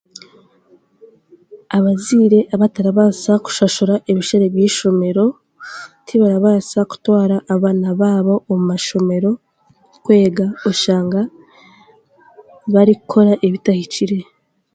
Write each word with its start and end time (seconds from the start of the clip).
Abazaire 1.77 2.39
abatarabaasa 2.55 3.31
kushashura 3.45 3.95
ebishare 4.11 4.45
by'eishomero 4.53 5.25
tibarabaasa 6.05 6.79
kutwara 6.91 7.35
abaana 7.53 7.89
baabo 8.01 8.35
omu 8.51 8.63
mashomero 8.71 9.31
kwega 10.05 10.45
oshanga 10.69 11.21
barikukora 12.73 13.31
ebitahikire 13.47 14.17